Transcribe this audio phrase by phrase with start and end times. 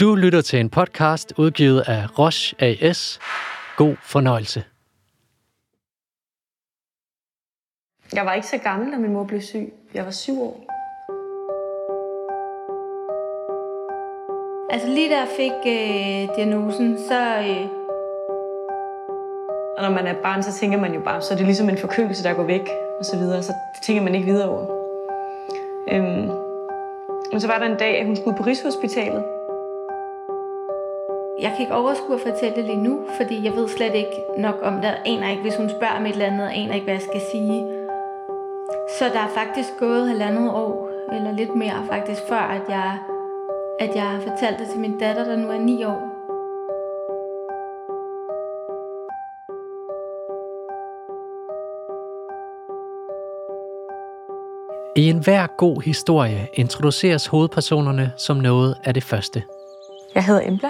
[0.00, 3.20] Du lytter til en podcast udgivet af Roche AS.
[3.76, 4.64] God fornøjelse.
[8.12, 9.72] Jeg var ikke så gammel, da min mor blev syg.
[9.94, 10.66] Jeg var syv år.
[14.70, 17.38] Altså lige da jeg fik øh, diagnosen, så...
[17.38, 17.66] Øh,
[19.76, 21.78] Og når man er barn, så tænker man jo bare, så er det ligesom en
[21.78, 23.42] forkølelse, der går væk, og så videre.
[23.42, 24.66] Så tænker man ikke videre over.
[25.88, 26.30] Øhm,
[27.32, 29.39] men så var der en dag, at hun skulle på Rigshospitalet.
[31.42, 34.58] Jeg kan ikke overskue at fortælle det lige nu, fordi jeg ved slet ikke nok
[34.62, 34.94] om det.
[35.06, 37.20] Aner ikke, hvis hun spørger om et eller andet, jeg aner ikke, hvad jeg skal
[37.32, 37.58] sige.
[38.98, 42.98] Så der er faktisk gået halvandet år, eller lidt mere faktisk, før at jeg,
[43.80, 46.20] at jeg har fortalt det til min datter, der nu er ni år.
[54.96, 59.42] I enhver god historie introduceres hovedpersonerne som noget af det første.
[60.14, 60.68] Jeg hedder Embla,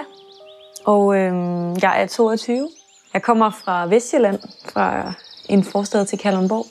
[0.85, 2.69] og øhm, jeg er 22.
[3.13, 4.39] Jeg kommer fra Vestjylland,
[4.73, 5.13] fra
[5.49, 6.65] en forstad til Kalundborg.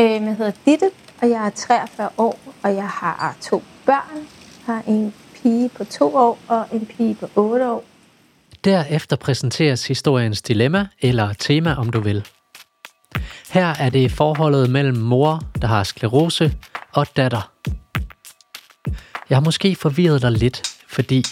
[0.00, 0.90] Øh, jeg hedder Ditte,
[1.22, 4.16] og jeg er 43 år, og jeg har to børn.
[4.66, 7.84] Jeg har en pige på to år og en pige på 8 år.
[8.64, 12.26] Derefter præsenteres historiens dilemma, eller tema om du vil.
[13.50, 16.54] Her er det forholdet mellem mor, der har sklerose,
[16.92, 17.50] og datter.
[19.30, 21.22] Jeg har måske forvirret dig lidt, fordi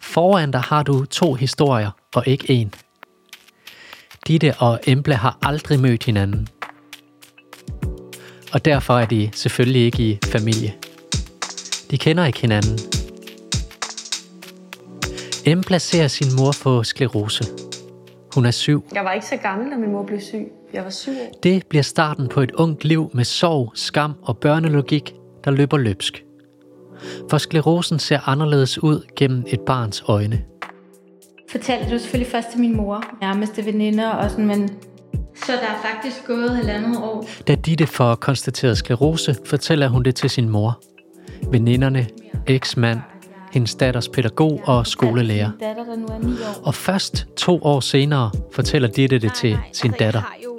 [0.00, 2.74] foran dig har du to historier og ikke en.
[4.26, 6.48] Ditte og Embla har aldrig mødt hinanden.
[8.52, 10.74] Og derfor er de selvfølgelig ikke i familie.
[11.90, 12.78] De kender ikke hinanden.
[15.46, 17.44] Embla ser sin mor få sklerose.
[18.34, 18.84] Hun er syv.
[18.94, 20.52] Jeg var ikke så gammel, da min mor blev syg.
[20.72, 21.38] Jeg var syv år.
[21.42, 26.24] Det bliver starten på et ungt liv med sorg, skam og børnelogik, der løber løbsk.
[27.30, 30.42] For sklerosen ser anderledes ud gennem et barns øjne.
[31.50, 34.70] Fortalte det selvfølgelig først til min mor, nærmeste veninder og sådan, men
[35.34, 37.26] så der er faktisk gået halvandet år.
[37.46, 40.80] Da Ditte får konstateret sklerose, fortæller hun det til sin mor.
[41.50, 42.06] Veninderne,
[42.46, 42.98] eksmand,
[43.52, 45.50] hendes datters pædagog og skolelærer.
[45.60, 46.60] Er.
[46.62, 50.20] Og først to år senere fortæller Ditte det til sin datter.
[50.20, 50.58] Jeg har jo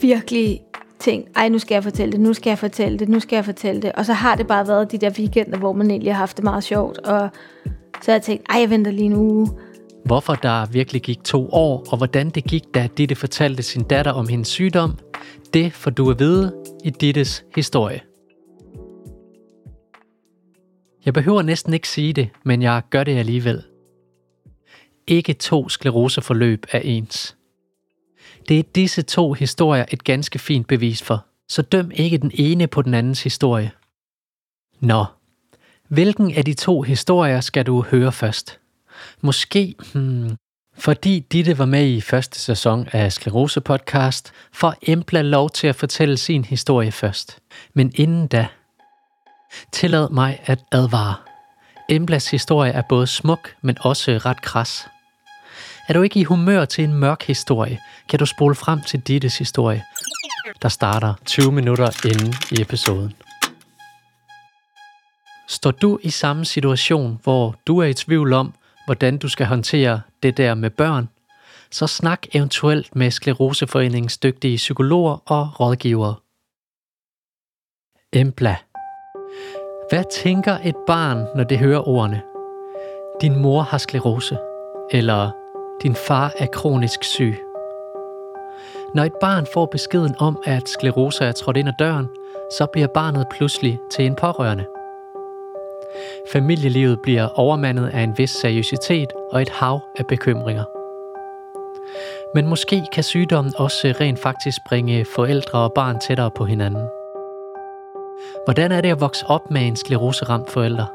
[0.00, 0.60] virkelig
[0.98, 3.44] tænkt, ej, nu skal jeg fortælle det, nu skal jeg fortælle det, nu skal jeg
[3.44, 3.92] fortælle det.
[3.92, 6.44] Og så har det bare været de der weekender, hvor man egentlig har haft det
[6.44, 6.98] meget sjovt.
[6.98, 7.28] Og
[8.02, 9.48] så har jeg tænkt, ej, jeg venter lige en uge.
[10.04, 14.12] Hvorfor der virkelig gik to år, og hvordan det gik, da Ditte fortalte sin datter
[14.12, 14.98] om hendes sygdom,
[15.54, 18.00] det får du at vide i Dittes historie.
[21.04, 23.62] Jeg behøver næsten ikke sige det, men jeg gør det alligevel.
[25.06, 27.35] Ikke to skleroseforløb er ens.
[28.48, 32.66] Det er disse to historier et ganske fint bevis for, så døm ikke den ene
[32.66, 33.70] på den andens historie.
[34.80, 35.04] Nå,
[35.88, 38.58] hvilken af de to historier skal du høre først?
[39.20, 40.36] Måske, hmm,
[40.78, 45.76] fordi Ditte var med i første sæson af Sklerose Podcast, får Embla lov til at
[45.76, 47.38] fortælle sin historie først.
[47.74, 48.46] Men inden da,
[49.72, 51.14] tillad mig at advare.
[51.88, 54.88] Emblas historie er både smuk, men også ret kras.
[55.88, 59.38] Er du ikke i humør til en mørk historie, kan du spole frem til Dittes
[59.38, 59.84] historie,
[60.62, 63.14] der starter 20 minutter inden i episoden.
[65.48, 68.54] Står du i samme situation, hvor du er i tvivl om,
[68.86, 71.08] hvordan du skal håndtere det der med børn,
[71.70, 76.14] så snak eventuelt med Skleroseforeningens dygtige psykologer og rådgivere.
[78.12, 78.56] Embla.
[79.90, 82.22] Hvad tænker et barn, når det hører ordene?
[83.20, 84.38] Din mor har sklerose.
[84.90, 85.45] Eller
[85.82, 87.38] din far er kronisk syg.
[88.94, 92.08] Når et barn får beskeden om, at sklerose er trådt ind ad døren,
[92.58, 94.66] så bliver barnet pludselig til en pårørende.
[96.32, 100.64] Familielivet bliver overmandet af en vis seriøsitet og et hav af bekymringer.
[102.34, 106.88] Men måske kan sygdommen også rent faktisk bringe forældre og barn tættere på hinanden.
[108.44, 110.86] Hvordan er det at vokse op med en skleroseramt forælder?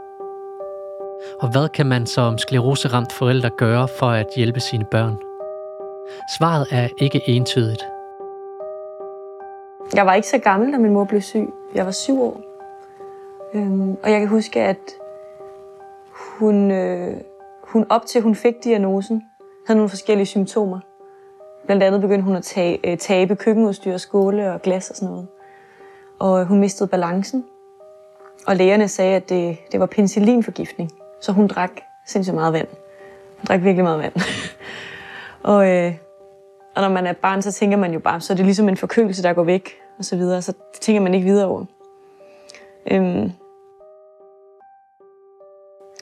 [1.42, 5.18] Og hvad kan man som skleroseramt forældre gøre for at hjælpe sine børn?
[6.38, 7.84] Svaret er ikke entydigt.
[9.94, 11.48] Jeg var ikke så gammel, da min mor blev syg.
[11.76, 12.42] Jeg var syv år.
[13.54, 14.78] Øhm, og jeg kan huske, at
[16.40, 17.18] hun, øh,
[17.64, 19.24] hun op til hun fik diagnosen,
[19.68, 20.80] havde nogle forskellige symptomer.
[21.66, 25.28] Blandt andet begyndte hun at tage, øh, tabe køkkenudstyr, skåle og glas og sådan noget.
[26.20, 27.46] Og hun mistede balancen.
[28.48, 30.92] Og lægerne sagde, at det, det var penicillinforgiftning.
[31.22, 31.72] Så hun drak
[32.08, 32.68] sindssygt meget vand.
[33.38, 34.14] Hun drak virkelig meget vand.
[35.54, 35.94] og, øh,
[36.76, 38.78] og når man er barn, så tænker man jo bare, så er det ligesom en
[38.78, 39.70] forkølelse, der går væk.
[39.98, 40.42] Og så videre.
[40.42, 41.66] Så det tænker man ikke videre over.
[42.92, 43.32] Øhm,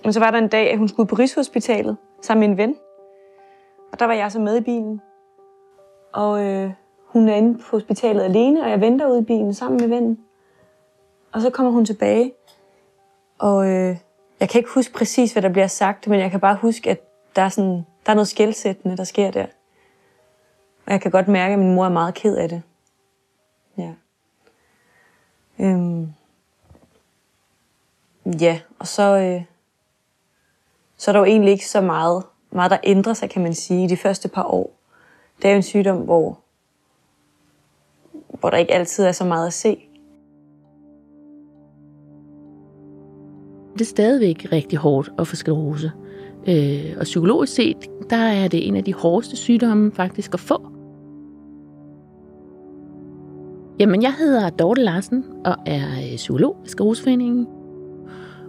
[0.03, 2.75] Men så var der en dag, at hun skulle på Rigshospitalet sammen med en ven.
[3.91, 5.01] Og der var jeg så med i bilen.
[6.13, 6.71] Og øh,
[7.05, 10.19] hun er inde på hospitalet alene, og jeg venter ude i bilen sammen med vennen.
[11.31, 12.33] Og så kommer hun tilbage,
[13.39, 13.97] og øh,
[14.39, 16.99] jeg kan ikke huske præcis, hvad der bliver sagt, men jeg kan bare huske, at
[17.35, 19.45] der er, sådan, der er noget skældsættende, der sker der.
[20.85, 22.61] Og jeg kan godt mærke, at min mor er meget ked af det.
[23.77, 23.93] Ja.
[25.59, 26.13] Øhm.
[28.41, 29.43] Ja, og så, øh,
[30.97, 33.83] så er der jo egentlig ikke så meget, meget, der ændrer sig, kan man sige,
[33.83, 34.71] i de første par år.
[35.37, 36.39] Det er jo en sygdom, hvor,
[38.11, 39.88] hvor der ikke altid er så meget at se.
[43.79, 45.91] Det er stadigvæk rigtig hårdt at få sklerose.
[46.47, 47.77] Øh, og psykologisk set,
[48.09, 50.61] der er det en af de hårdeste sygdomme faktisk at få.
[53.79, 57.47] Jamen, jeg hedder Dorte Larsen og er øh, psykolog i Skleroseforeningen.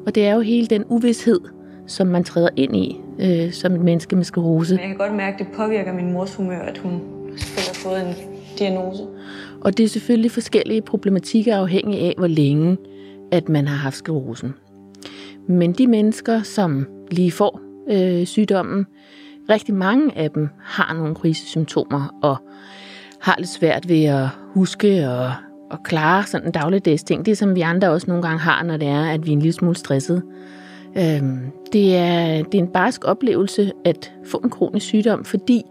[0.06, 1.40] Og det er jo hele den uvidshed,
[1.86, 4.78] som man træder ind i øh, som et menneske med sklerose.
[4.80, 7.00] Jeg kan godt mærke, at det påvirker min mors humør, at hun
[7.36, 8.14] selvfølgelig har fået en
[8.58, 9.02] diagnose.
[9.60, 12.76] Og det er selvfølgelig forskellige problematikker afhængig af, hvor længe
[13.32, 14.54] at man har haft sklerosen.
[15.50, 17.60] Men de mennesker, som lige får
[17.90, 18.86] øh, sygdommen,
[19.48, 22.36] rigtig mange af dem har nogle krisesymptomer og
[23.20, 25.32] har lidt svært ved at huske og,
[25.70, 27.26] og klare sådan en dagligdags ting.
[27.26, 29.42] Det som vi andre også nogle gange har, når det er, at vi er en
[29.42, 30.22] lille smule stresset.
[30.96, 35.62] Øhm, det, er, det er en barsk oplevelse at få en kronisk sygdom, fordi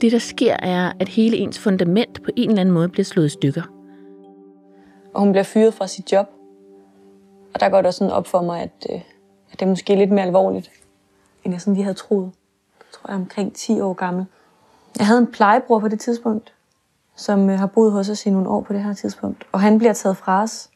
[0.00, 3.26] det, der sker, er, at hele ens fundament på en eller anden måde bliver slået
[3.26, 3.62] i stykker.
[5.14, 6.26] Og hun bliver fyret fra sit job.
[7.54, 9.00] Og der går der sådan op for mig, at, øh,
[9.54, 10.70] at det er måske lidt mere alvorligt,
[11.44, 12.32] end jeg sådan lige havde troet.
[12.80, 14.26] Jeg tror, jeg er omkring 10 år gammel.
[14.98, 16.52] Jeg havde en plejebror på det tidspunkt,
[17.16, 19.46] som øh, har boet hos os i nogle år på det her tidspunkt.
[19.52, 20.70] Og han bliver taget fra os,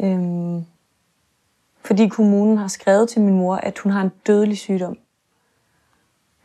[0.00, 0.64] øhm,
[1.84, 4.98] fordi kommunen har skrevet til min mor, at hun har en dødelig sygdom.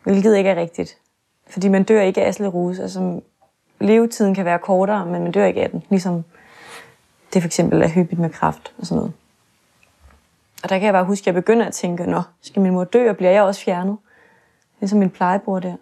[0.04, 0.98] Hvilket ikke er rigtigt.
[1.48, 2.82] Fordi man dør ikke af aslerose.
[2.82, 3.22] Altså,
[3.80, 5.84] levetiden kan være kortere, men man dør ikke af den.
[5.90, 6.24] Ligesom
[7.34, 9.14] det for eksempel er hyppigt med kraft og sådan noget.
[10.64, 12.84] Og der kan jeg bare huske, at jeg begynder at tænke, nå, skal min mor
[12.84, 13.98] dø, og bliver jeg også fjernet?
[14.80, 15.76] Ligesom min plejebror der.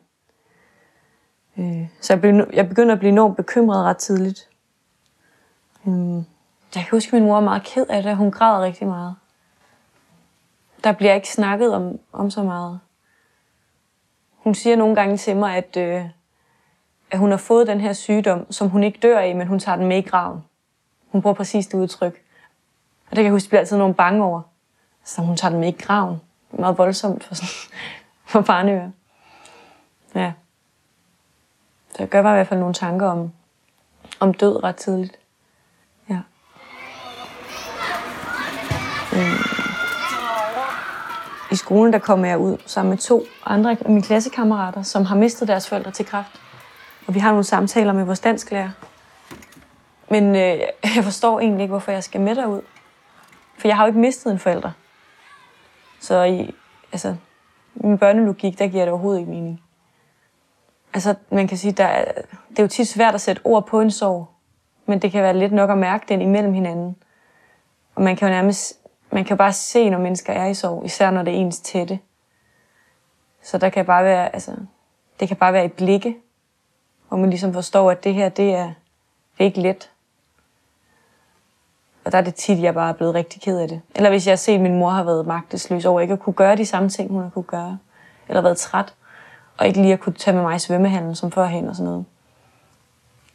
[1.57, 2.13] Øh, så
[2.53, 4.49] jeg begynder at blive enormt bekymret ret tidligt.
[5.87, 6.17] Øhm,
[6.75, 9.15] jeg kan huske, at min mor er meget ked af det, hun græder rigtig meget.
[10.83, 12.79] Der bliver ikke snakket om, om så meget.
[14.37, 16.05] Hun siger nogle gange til mig, at, øh,
[17.11, 19.75] at hun har fået den her sygdom, som hun ikke dør af, men hun tager
[19.75, 20.43] den med i graven.
[21.11, 22.21] Hun bruger præcis det udtryk.
[23.05, 24.41] Og det kan jeg huske, at jeg altid nogen bange over.
[25.07, 26.21] Så hun tager dem med i graven.
[26.51, 27.49] Det er meget voldsomt for, sådan,
[28.31, 28.89] for barneører.
[30.15, 30.33] Ja.
[31.89, 33.31] Så jeg gør bare i hvert fald nogle tanker om,
[34.19, 35.19] om død ret tidligt.
[36.09, 36.19] Ja.
[39.11, 39.37] Mm.
[41.51, 45.15] I skolen der kommer jeg ud sammen med to andre af mine klassekammerater, som har
[45.15, 46.41] mistet deres forældre til kræft.
[47.07, 48.69] Og vi har nogle samtaler med vores dansklærer.
[50.09, 50.59] Men øh,
[50.95, 52.61] jeg forstår egentlig ikke, hvorfor jeg skal med derud.
[53.57, 54.71] For jeg har jo ikke mistet en forælder.
[55.99, 56.55] Så i,
[56.91, 57.15] altså,
[57.75, 59.63] i min børnelogik, der giver det overhovedet ikke mening.
[60.93, 62.11] Altså, man kan sige, der er,
[62.49, 64.27] det er jo tit svært at sætte ord på en sorg,
[64.85, 66.95] men det kan være lidt nok at mærke den imellem hinanden.
[67.95, 68.79] Og man kan jo nærmest,
[69.11, 71.99] man kan bare se, når mennesker er i sorg, især når det er ens tætte.
[73.41, 74.55] Så der kan bare være, altså,
[75.19, 76.17] det kan bare være i blikke,
[77.07, 78.65] hvor man ligesom forstår, at det her, det er,
[79.37, 79.91] det er ikke let.
[82.07, 83.81] Og der er det tit, jeg bare er blevet rigtig ked af det.
[83.95, 86.33] Eller hvis jeg har set, at min mor har været magtesløs over ikke at kunne
[86.33, 87.77] gøre de samme ting, hun har kunne gøre.
[88.27, 88.93] Eller været træt
[89.57, 92.05] og ikke lige at kunne tage med mig i svømmehallen som førhen og sådan noget.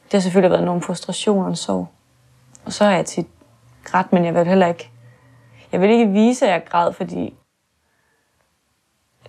[0.05, 1.88] Det har selvfølgelig været nogle frustrationer og sorg.
[2.64, 3.26] Og så er jeg tit
[3.85, 4.91] grædt, men jeg vil heller ikke...
[5.73, 7.35] Jeg vil ikke vise, at jeg græd, fordi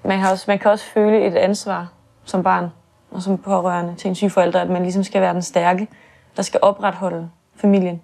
[0.03, 1.91] man kan, også, man kan også føle et ansvar
[2.23, 2.69] som barn
[3.11, 5.87] og som pårørende til en syg forælder, at man ligesom skal være den stærke,
[6.35, 8.01] der skal opretholde familien.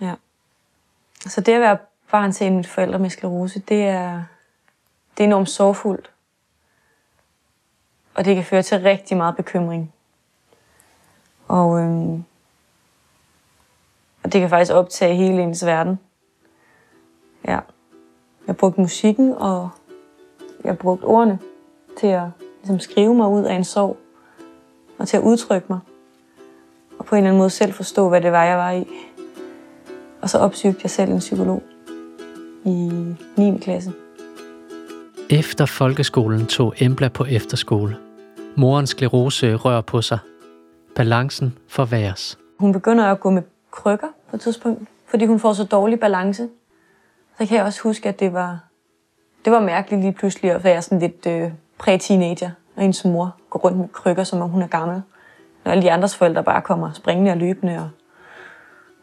[0.00, 0.14] Ja.
[1.20, 1.78] Så det at være
[2.10, 4.22] barn til en forældre med sklerose, det er,
[5.18, 6.10] det er enormt sorgfuldt.
[8.14, 9.92] Og det kan føre til rigtig meget bekymring.
[11.48, 12.24] Og, øhm,
[14.22, 15.98] og det kan faktisk optage hele ens verden.
[17.44, 17.58] Ja.
[18.46, 19.70] Jeg brugte musikken, og
[20.64, 21.38] jeg brugte ordene
[21.98, 22.28] til at
[22.60, 23.96] ligesom, skrive mig ud af en sorg.
[24.98, 25.80] Og til at udtrykke mig.
[26.98, 28.88] Og på en eller anden måde selv forstå, hvad det var, jeg var i.
[30.22, 31.62] Og så opsøgte jeg selv en psykolog
[32.64, 32.90] i
[33.36, 33.58] 9.
[33.60, 33.92] klasse.
[35.30, 37.96] Efter folkeskolen tog Embla på efterskole.
[38.56, 40.18] Morens sklerose rører på sig.
[40.96, 42.38] Balancen forværres.
[42.58, 46.48] Hun begynder at gå med krykker på et tidspunkt, fordi hun får så dårlig balance.
[47.38, 48.58] Så kan jeg også huske, at det var,
[49.44, 53.58] det var mærkeligt lige pludselig at være sådan lidt øh, præ-teenager, og ens mor går
[53.58, 55.02] rundt med krykker, som om hun er gammel.
[55.64, 57.88] Når alle de andres forældre bare kommer springende og løbende og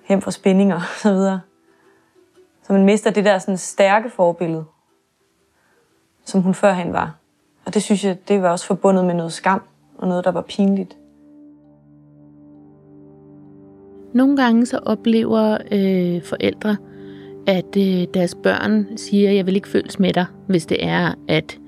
[0.09, 1.41] hjem fra spændinger og så videre.
[2.63, 4.65] Så man mister det der sådan stærke forbillede,
[6.25, 7.15] som hun førhen var.
[7.65, 9.61] Og det synes jeg, det var også forbundet med noget skam
[9.97, 10.97] og noget, der var pinligt.
[14.13, 16.77] Nogle gange så oplever øh, forældre,
[17.47, 21.59] at øh, deres børn siger, jeg vil ikke føles med dig, hvis det er, at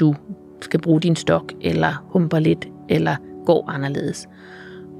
[0.00, 0.14] du
[0.60, 3.16] skal bruge din stok, eller humper lidt, eller
[3.46, 4.28] går anderledes.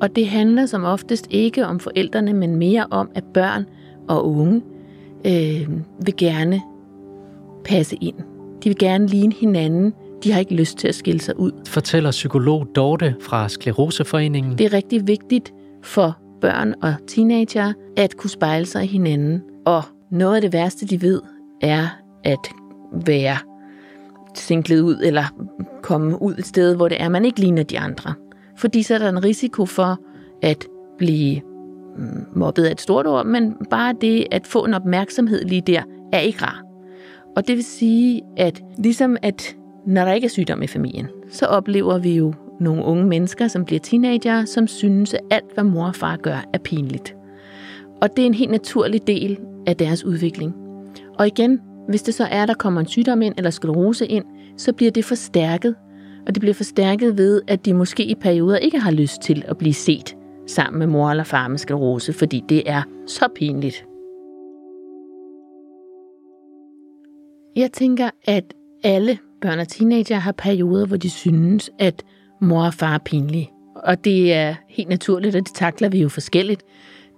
[0.01, 3.67] Og det handler som oftest ikke om forældrene, men mere om, at børn
[4.09, 4.63] og unge
[5.27, 5.69] øh,
[6.05, 6.63] vil gerne
[7.65, 8.17] passe ind.
[8.65, 9.95] De vil gerne ligne hinanden.
[10.25, 11.53] De har ikke lyst til at skille sig ud.
[11.69, 14.59] Fortæller psykolog Dorte fra Skleroseforeningen.
[14.59, 15.53] Det er rigtig vigtigt
[15.83, 19.43] for børn og teenager at kunne spejle sig i hinanden.
[19.67, 21.21] Og noget af det værste, de ved,
[21.63, 21.89] er
[22.25, 22.49] at
[23.07, 23.37] være
[24.35, 25.25] sinklet ud eller
[25.83, 28.15] komme ud et sted, hvor det er, man ikke ligner de andre.
[28.61, 29.99] Fordi så er der en risiko for
[30.43, 30.67] at
[30.99, 31.41] blive
[31.97, 35.83] mm, mobbet af et stort ord, men bare det at få en opmærksomhed lige der,
[36.13, 36.63] er ikke rar.
[37.37, 41.47] Og det vil sige, at ligesom at når der ikke er sygdom i familien, så
[41.47, 45.87] oplever vi jo nogle unge mennesker, som bliver teenager, som synes, at alt, hvad mor
[45.87, 47.15] og far gør, er pinligt.
[48.03, 50.55] Og det er en helt naturlig del af deres udvikling.
[51.19, 54.25] Og igen, hvis det så er, der kommer en sygdom ind eller sklerose ind,
[54.57, 55.75] så bliver det forstærket.
[56.27, 59.59] Og det bliver forstærket ved, at de måske i perioder ikke har lyst til at
[59.59, 63.87] blive set sammen med mor eller far med sklerose, fordi det er så pinligt.
[67.57, 72.03] Jeg tænker, at alle børn og teenager har perioder, hvor de synes, at
[72.41, 73.51] mor og far er pinlige.
[73.77, 76.63] Og det er helt naturligt, og det takler vi jo forskelligt.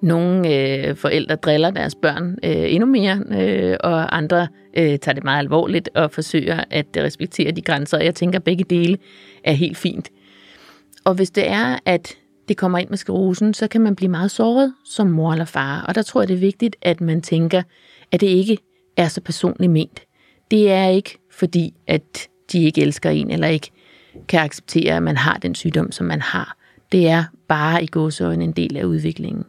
[0.03, 5.25] Nogle øh, forældre driller deres børn øh, endnu mere, øh, og andre øh, tager det
[5.25, 7.99] meget alvorligt og forsøger at respektere de grænser.
[7.99, 8.99] Jeg tænker, at begge dele
[9.45, 10.11] er helt fint.
[11.05, 12.15] Og hvis det er, at
[12.49, 15.85] det kommer ind med sklerosen, så kan man blive meget såret som mor eller far.
[15.89, 17.63] Og der tror jeg, det er vigtigt, at man tænker,
[18.13, 18.59] at det ikke
[18.97, 20.03] er så personligt ment.
[20.51, 23.71] Det er ikke fordi, at de ikke elsker en, eller ikke
[24.29, 26.57] kan acceptere, at man har den sygdom, som man har.
[26.93, 29.45] Det er bare i gåsøjne en del af udviklingen.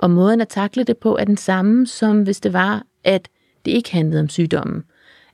[0.00, 3.28] Og måden at takle det på er den samme, som hvis det var, at
[3.64, 4.84] det ikke handlede om sygdommen.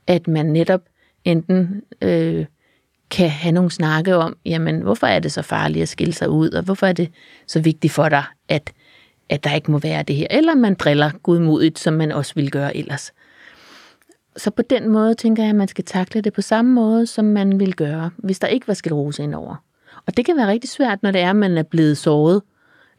[0.07, 0.81] At man netop
[1.25, 2.45] enten øh,
[3.09, 6.49] kan have nogle snakke om, jamen, hvorfor er det så farligt at skille sig ud,
[6.49, 7.11] og hvorfor er det
[7.47, 8.73] så vigtigt for dig, at,
[9.29, 10.27] at der ikke må være det her.
[10.29, 13.13] Eller man driller gudmodigt, som man også ville gøre ellers.
[14.37, 17.25] Så på den måde tænker jeg, at man skal takle det på samme måde, som
[17.25, 19.55] man vil gøre, hvis der ikke var sklerose indover.
[20.05, 22.41] Og det kan være rigtig svært, når det er, at man er blevet såret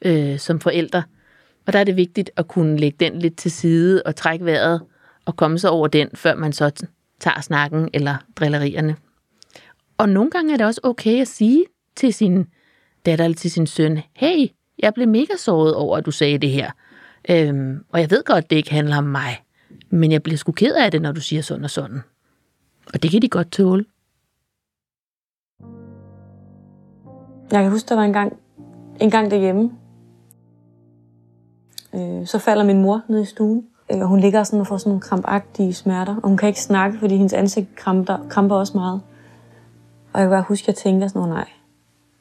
[0.02, 1.02] øh, som forældre.
[1.68, 4.82] Og der er det vigtigt at kunne lægge den lidt til side og trække vejret
[5.24, 6.86] og komme sig over den, før man så
[7.20, 8.96] tager snakken eller drillerierne.
[9.98, 11.64] Og nogle gange er det også okay at sige
[11.96, 12.46] til sin
[13.06, 14.46] datter eller til sin søn, hey,
[14.78, 16.70] jeg blev mega såret over, at du sagde det her.
[17.30, 19.42] Øhm, og jeg ved godt, det ikke handler om mig.
[19.90, 22.00] Men jeg bliver sgu ked af det, når du siger sådan og sådan.
[22.94, 23.84] Og det kan de godt tåle.
[27.52, 28.32] Jeg kan huske, der var en gang,
[29.00, 29.70] en gang derhjemme.
[31.94, 33.66] Øh, så falder min mor ned i stuen.
[33.92, 36.16] Øh, og hun ligger sådan og får sådan nogle krampagtige smerter.
[36.16, 39.00] Og hun kan ikke snakke, fordi hendes ansigt kramper, kramper også meget.
[40.12, 41.48] Og jeg kan bare huske, at jeg tænker sådan, nej,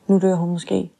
[0.07, 0.91] nu dør hun måske.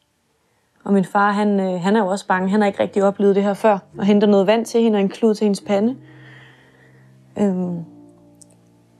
[0.83, 2.49] Og min far, han, øh, han er jo også bange.
[2.49, 3.77] Han har ikke rigtig oplevet det her før.
[3.97, 5.95] Og henter noget vand til hende og en klud til hendes pande.
[7.39, 7.85] Øhm,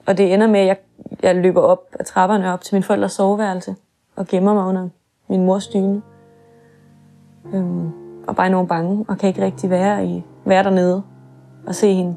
[0.05, 0.77] og det ender med, at jeg,
[1.24, 3.75] jeg løber op ad trapperne op til min forældres soveværelse
[4.15, 4.89] og gemmer mig under
[5.27, 6.01] min mors dyne.
[7.53, 11.03] Øhm, og bare enormt bange og kan ikke rigtig være, i, være dernede
[11.67, 12.15] og se hende,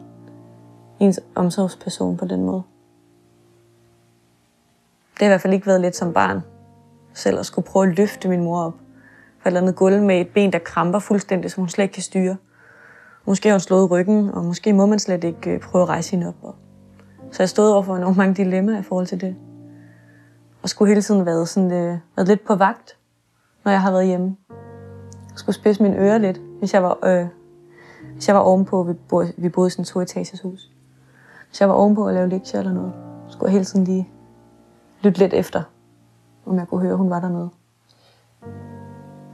[0.99, 2.63] hendes omsorgsperson på den måde.
[5.13, 6.43] Det har i hvert fald ikke været let som barn
[7.15, 8.73] selv at skulle prøve at løfte min mor op
[9.39, 11.93] for et eller andet gulv med et ben, der kramper fuldstændig, som hun slet ikke
[11.93, 12.37] kan styre.
[13.27, 16.11] Måske har hun slået ryggen, og måske må man slet ikke øh, prøve at rejse
[16.11, 16.55] hende op.
[17.33, 19.37] Så jeg stod overfor nogle mange dilemmaer i forhold til det.
[20.63, 22.97] Og skulle hele tiden være, sådan, øh, været lidt på vagt,
[23.65, 24.37] når jeg har været hjemme.
[25.41, 27.27] Skulle spidse mine ører lidt, hvis jeg var, øh,
[28.13, 30.71] hvis jeg var ovenpå, vi boede, vi boede i sådan en to-etages hus.
[31.49, 32.93] Hvis jeg var ovenpå at lave lektier eller noget,
[33.29, 34.09] skulle jeg hele tiden lige
[35.03, 35.63] lytte lidt efter,
[36.47, 37.51] om jeg kunne høre, hun var dernede.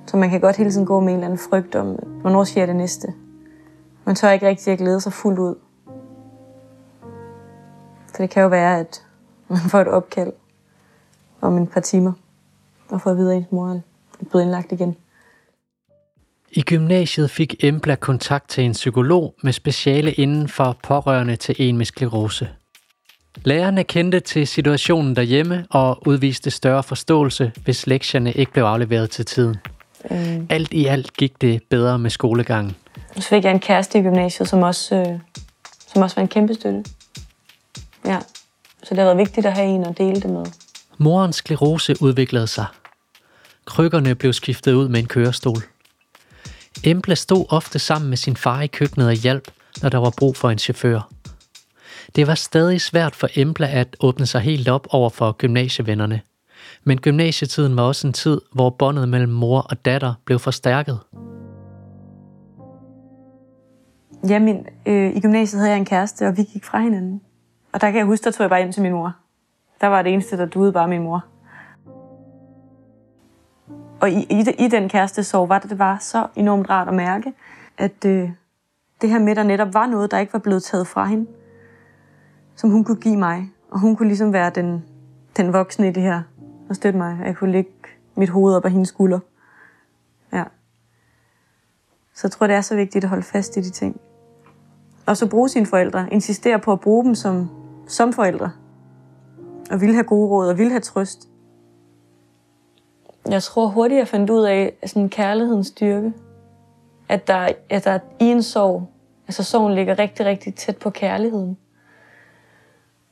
[0.07, 1.87] Så man kan godt hele tiden gå med en eller anden frygt om,
[2.21, 3.15] hvornår sker det næste.
[4.05, 5.55] Man tør ikke rigtig at glæde sig fuldt ud.
[8.07, 9.07] For det kan jo være, at
[9.49, 10.33] man får et opkald
[11.41, 12.13] om en par timer,
[12.91, 13.81] og får at vide, at ens mor er
[14.31, 14.97] blevet indlagt igen.
[16.57, 21.77] I gymnasiet fik Embla kontakt til en psykolog med speciale inden for pårørende til en
[21.77, 22.49] med sklerose.
[23.45, 29.25] Lærerne kendte til situationen derhjemme og udviste større forståelse, hvis lektierne ikke blev afleveret til
[29.25, 29.57] tiden.
[30.11, 30.47] Mm.
[30.51, 32.77] Alt i alt gik det bedre med skolegangen.
[33.17, 35.21] Så fik jeg en kæreste i gymnasiet, som også, øh,
[35.93, 36.85] som også var en kæmpe støtte.
[38.07, 38.19] Ja,
[38.83, 40.45] så det har været vigtigt at have en at dele det med.
[40.99, 42.67] Morens sklerose udviklede sig.
[43.65, 45.63] Krykkerne blev skiftet ud med en kørestol.
[46.85, 49.51] Emble stod ofte sammen med sin far i køkkenet og hjælp,
[49.83, 51.09] når der var brug for en chauffør.
[52.17, 56.21] Det var stadig svært for Embla at åbne sig helt op over for gymnasievennerne.
[56.85, 60.99] Men gymnasietiden var også en tid, hvor båndet mellem mor og datter blev forstærket.
[64.29, 67.21] Jamen, øh, i gymnasiet havde jeg en kæreste, og vi gik fra hinanden.
[67.73, 69.17] Og der kan jeg huske, der tog jeg bare hjem til min mor.
[69.81, 71.25] Der var det eneste, der duede bare min mor.
[74.01, 76.95] Og i, i, i den kæreste sorg var det, det var så enormt rart at
[76.95, 77.33] mærke,
[77.79, 78.31] at øh,
[79.01, 81.27] det her med, der netop var noget, der ikke var blevet taget fra hende,
[82.57, 83.53] som hun kunne give mig.
[83.71, 84.85] Og hun kunne ligesom være den,
[85.37, 86.23] den voksne i det her,
[86.69, 87.19] og støtte mig.
[87.25, 87.71] Jeg kunne lægge
[88.15, 89.19] mit hoved op af hendes skulder.
[90.33, 90.45] Ja.
[92.15, 94.01] Så jeg tror, det er så vigtigt at holde fast i de ting.
[95.07, 96.09] Og så bruge sine forældre.
[96.13, 97.49] Insistere på at bruge dem som,
[97.87, 98.53] som forældre.
[99.71, 101.29] Og ville have gode råd, og ville have trøst.
[103.31, 106.13] Jeg tror hurtigt, jeg fandt ud af sådan kærlighedens styrke.
[107.09, 108.89] At der, at der i en sorg,
[109.29, 111.57] altså sorgen ligger rigtig, rigtig tæt på kærligheden.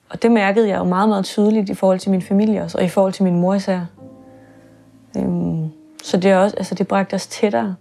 [0.09, 2.85] Og det mærkede jeg jo meget, meget tydeligt i forhold til min familie også, og
[2.85, 3.81] i forhold til min mor især.
[5.17, 5.71] Øhm,
[6.05, 7.77] så det, er også, altså det bragte os tættere.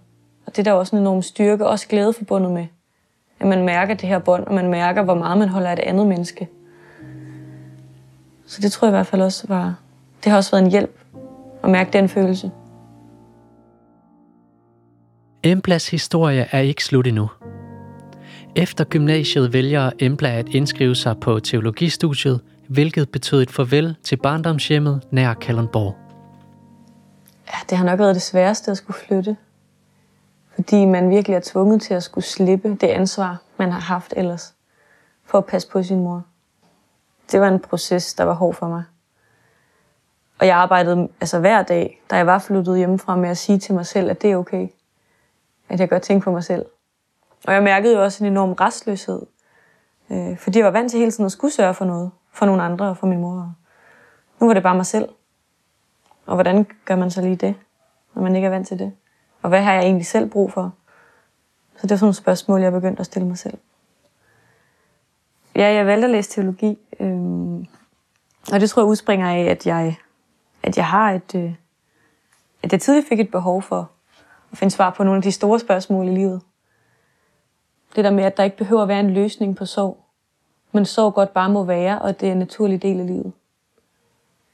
[0.46, 2.66] Og det er der også en enorm styrke, også glæde forbundet med.
[3.40, 5.78] At man mærker det her bånd, og man mærker, hvor meget man holder af et
[5.78, 6.48] andet menneske.
[8.46, 9.74] Så det tror jeg i hvert fald også var...
[10.24, 10.98] Det har også været en hjælp
[11.64, 12.50] at mærke den følelse.
[15.42, 17.30] Emblas historie er ikke slut endnu.
[18.56, 25.02] Efter gymnasiet vælger Embla at indskrive sig på teologistudiet, hvilket betød et farvel til barndomshjemmet
[25.10, 25.96] nær Kalundborg.
[27.46, 29.36] Ja, det har nok været det sværeste at skulle flytte.
[30.54, 34.54] Fordi man virkelig er tvunget til at skulle slippe det ansvar, man har haft ellers,
[35.24, 36.22] for at passe på sin mor.
[37.32, 38.82] Det var en proces, der var hård for mig.
[40.38, 43.74] Og jeg arbejdede altså hver dag, da jeg var flyttet hjemmefra, med at sige til
[43.74, 44.68] mig selv, at det er okay.
[45.68, 46.66] At jeg godt tænke på mig selv.
[47.46, 49.22] Og jeg mærkede jo også en enorm restløshed.
[50.10, 52.10] Øh, fordi jeg var vant til hele tiden at skulle sørge for noget.
[52.32, 53.54] For nogle andre og for min mor.
[54.40, 55.08] Nu var det bare mig selv.
[56.26, 57.54] Og hvordan gør man så lige det,
[58.14, 58.92] når man ikke er vant til det?
[59.42, 60.74] Og hvad har jeg egentlig selv brug for?
[61.76, 63.58] Så det er sådan nogle spørgsmål, jeg begyndte at stille mig selv.
[65.56, 66.78] Ja, jeg valgte at læse teologi.
[67.00, 67.16] Øh,
[68.52, 69.96] og det tror jeg udspringer af, at jeg,
[70.64, 71.34] at jeg har et...
[71.34, 71.54] Øh,
[72.62, 73.90] at jeg tidligt fik et behov for
[74.52, 76.42] at finde svar på nogle af de store spørgsmål i livet.
[77.96, 80.04] Det der med, at der ikke behøver at være en løsning på sorg.
[80.72, 83.32] Men sorg godt bare må være, og det er en naturlig del af livet.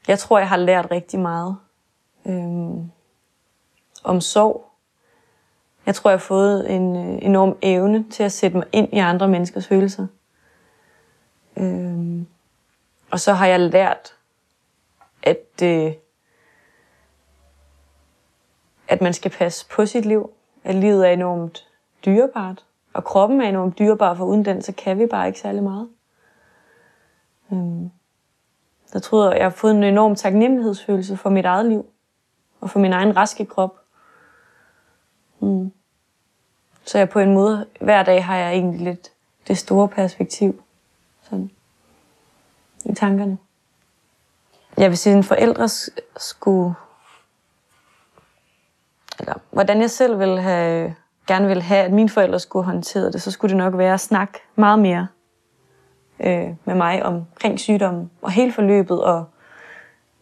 [0.09, 1.57] Jeg tror, jeg har lært rigtig meget
[2.27, 2.91] øhm,
[4.05, 4.71] om sorg.
[5.87, 8.99] Jeg tror, jeg har fået en øh, enorm evne til at sætte mig ind i
[8.99, 10.07] andre menneskers følelser.
[11.57, 12.27] Øhm,
[13.11, 14.15] og så har jeg lært,
[15.23, 15.93] at, øh,
[18.89, 20.31] at man skal passe på sit liv.
[20.65, 21.69] At livet er enormt
[22.05, 22.65] dyrebart.
[22.93, 25.89] Og kroppen er enormt dyrebar, for uden den, så kan vi bare ikke særlig meget.
[27.53, 27.91] Øhm,
[28.95, 31.87] jeg tror, jeg har fået en enorm taknemmelighedsfølelse for mit eget liv.
[32.61, 33.81] Og for min egen raske krop.
[35.41, 35.73] Mm.
[36.85, 39.13] Så jeg på en måde, hver dag har jeg egentlig lidt
[39.49, 40.63] det store perspektiv.
[41.23, 41.51] Sådan.
[42.85, 43.39] I tankerne.
[44.77, 45.69] Jeg vil sige, at en forældre
[46.17, 46.75] skulle...
[49.19, 50.95] Eller hvordan jeg selv vil have
[51.27, 54.01] gerne ville have, at mine forældre skulle håndtere det, så skulle det nok være at
[54.01, 55.09] snakke meget mere
[56.21, 59.25] øh, med mig omkring sygdommen og hele forløbet og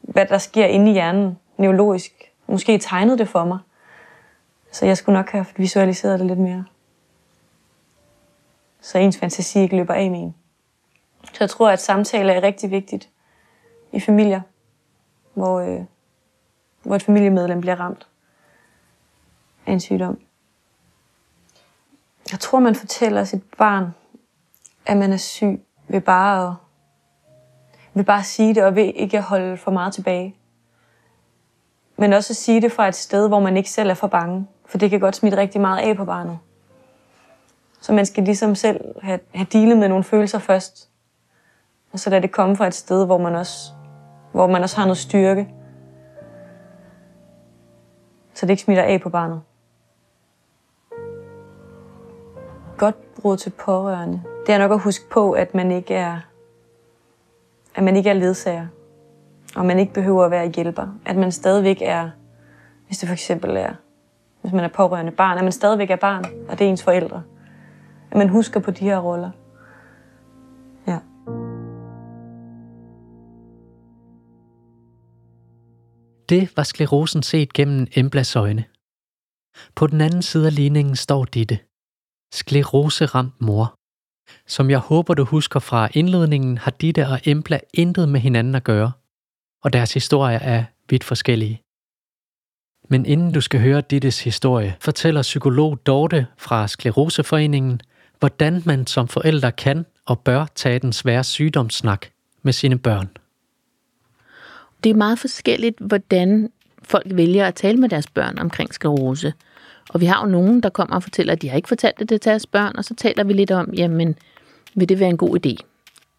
[0.00, 2.32] hvad der sker inde i hjernen neurologisk.
[2.46, 3.58] Måske tegnet det for mig.
[4.72, 6.64] Så jeg skulle nok have visualiseret det lidt mere.
[8.80, 10.34] Så ens fantasi ikke løber af med en.
[11.24, 13.08] Så jeg tror, at samtale er rigtig vigtigt
[13.92, 14.40] i familier,
[15.34, 15.80] hvor, øh,
[16.82, 18.08] hvor et familiemedlem bliver ramt
[19.66, 20.20] af en sygdom.
[22.32, 23.94] Jeg tror, man fortæller sit barn,
[24.86, 26.54] at man er syg, ved bare at,
[27.94, 30.36] ved bare at sige det, og ved ikke at holde for meget tilbage.
[31.96, 34.46] Men også at sige det fra et sted, hvor man ikke selv er for bange.
[34.66, 36.38] For det kan godt smitte rigtig meget af på barnet.
[37.80, 40.88] Så man skal ligesom selv have, have dealet med nogle følelser først.
[41.92, 43.72] Og så lade det komme fra et sted, hvor man også,
[44.32, 45.48] hvor man også har noget styrke.
[48.34, 49.40] Så det ikke smitter af på barnet.
[52.78, 56.20] godt råd til pårørende, det er nok at huske på, at man ikke er,
[57.74, 58.66] at man ikke er ledsager,
[59.56, 60.86] og man ikke behøver at være hjælper.
[61.06, 62.10] At man stadigvæk er,
[62.86, 63.72] hvis det for eksempel er,
[64.40, 67.22] hvis man er pårørende barn, at man stadigvæk er barn, og det er ens forældre.
[68.10, 69.30] At man husker på de her roller.
[76.28, 78.64] Det var sklerosen set gennem Emblas øjne.
[79.74, 81.58] På den anden side af ligningen står Ditte.
[82.32, 83.74] Skleroseramt mor.
[84.46, 88.64] Som jeg håber, du husker fra indledningen, har Ditte og Embla intet med hinanden at
[88.64, 88.92] gøre,
[89.64, 91.62] og deres historier er vidt forskellige.
[92.88, 97.80] Men inden du skal høre Dittes historie, fortæller psykolog Dorte fra Skleroseforeningen,
[98.18, 102.06] hvordan man som forældre kan og bør tage den svære sygdomssnak
[102.42, 103.17] med sine børn.
[104.84, 106.50] Det er meget forskelligt, hvordan
[106.82, 109.32] folk vælger at tale med deres børn omkring sklerose.
[109.88, 112.08] Og vi har jo nogen, der kommer og fortæller, at de har ikke fortalt det
[112.08, 114.16] til deres børn, og så taler vi lidt om, jamen,
[114.74, 115.56] vil det være en god idé?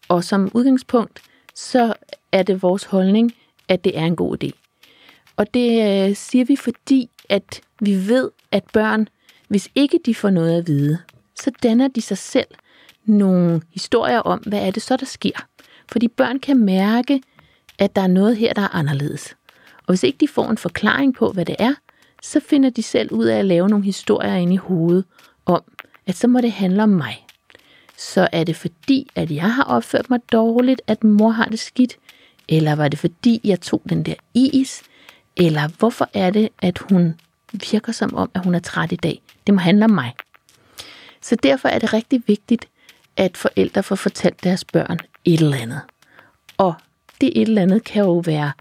[0.08, 1.22] Og som udgangspunkt,
[1.54, 1.94] så
[2.32, 3.32] er det vores holdning,
[3.68, 4.50] at det er en god idé.
[5.36, 9.08] Og det øh, siger vi, fordi at vi ved, at børn,
[9.48, 10.98] hvis ikke de får noget at vide,
[11.34, 12.46] så danner de sig selv
[13.04, 15.46] nogle historier om, hvad er det så, der sker.
[15.88, 17.22] Fordi børn kan mærke,
[17.80, 19.36] at der er noget her, der er anderledes.
[19.76, 21.74] Og hvis ikke de får en forklaring på, hvad det er,
[22.22, 25.04] så finder de selv ud af at lave nogle historier ind i hovedet
[25.46, 25.62] om,
[26.06, 27.26] at så må det handle om mig.
[27.96, 31.96] Så er det fordi, at jeg har opført mig dårligt, at mor har det skidt?
[32.48, 34.82] Eller var det fordi, jeg tog den der is?
[35.36, 37.14] Eller hvorfor er det, at hun
[37.52, 39.22] virker som om, at hun er træt i dag?
[39.46, 40.14] Det må handle om mig.
[41.20, 42.68] Så derfor er det rigtig vigtigt,
[43.16, 45.80] at forældre får fortalt deres børn et eller andet.
[46.58, 46.74] Og
[47.20, 48.52] det et eller andet kan jo være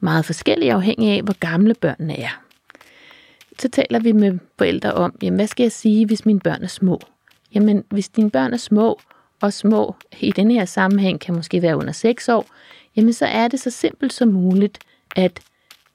[0.00, 2.42] meget forskellig afhængig af, hvor gamle børnene er.
[3.58, 6.68] Så taler vi med forældre om, jamen, hvad skal jeg sige, hvis mine børn er
[6.68, 7.00] små?
[7.54, 9.00] Jamen, hvis dine børn er små,
[9.42, 12.46] og små i denne her sammenhæng kan måske være under 6 år,
[12.96, 14.78] jamen så er det så simpelt som muligt,
[15.16, 15.40] at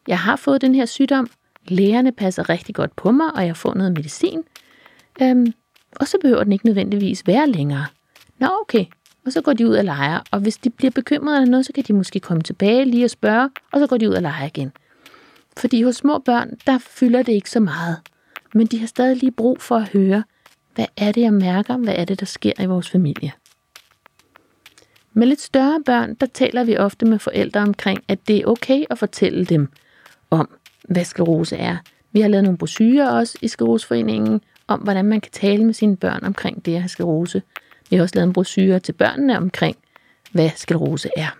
[0.07, 1.29] jeg har fået den her sygdom,
[1.67, 4.43] lægerne passer rigtig godt på mig, og jeg får noget medicin,
[5.21, 5.53] øhm,
[5.95, 7.85] og så behøver den ikke nødvendigvis være længere.
[8.39, 8.85] Nå, okay.
[9.27, 11.73] Og så går de ud og leger, og hvis de bliver bekymrede eller noget, så
[11.73, 14.45] kan de måske komme tilbage lige og spørge, og så går de ud og leger
[14.45, 14.71] igen.
[15.57, 17.97] Fordi hos små børn, der fylder det ikke så meget.
[18.53, 20.23] Men de har stadig lige brug for at høre,
[20.75, 21.77] hvad er det, jeg mærker?
[21.77, 23.31] Hvad er det, der sker i vores familie?
[25.13, 28.83] Med lidt større børn, der taler vi ofte med forældre omkring, at det er okay
[28.89, 29.69] at fortælle dem
[30.29, 30.49] om,
[30.89, 31.77] hvad sklerose er.
[32.11, 35.97] Vi har lavet nogle brosyrer også i Skleroseforeningen om, hvordan man kan tale med sine
[35.97, 37.41] børn omkring det her sklerose.
[37.89, 39.77] Vi har også lavet en brochure til børnene omkring,
[40.31, 41.37] hvad sklerose er.